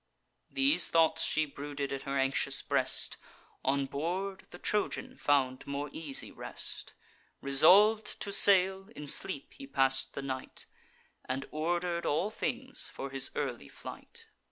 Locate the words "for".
12.89-13.11